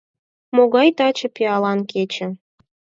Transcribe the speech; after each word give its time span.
Могай 0.55 0.89
таче 0.97 1.27
пиалан 1.35 1.79
кече. 1.91 2.27